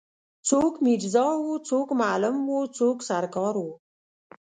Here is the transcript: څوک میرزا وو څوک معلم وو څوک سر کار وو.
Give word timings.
څوک 0.49 0.73
میرزا 0.85 1.27
وو 1.41 1.53
څوک 1.69 1.87
معلم 1.99 2.35
وو 2.49 2.59
څوک 2.77 2.97
سر 3.07 3.23
کار 3.35 3.53
وو. 3.63 3.71